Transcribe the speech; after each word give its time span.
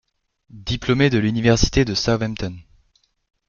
Diplômé 0.65 1.11
de 1.11 1.19
l'université 1.19 1.85
de 1.85 1.93
Southampton. 1.93 2.55